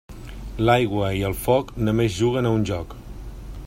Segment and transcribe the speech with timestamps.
[0.69, 3.01] L'aigua i el foc només juguen a un joc.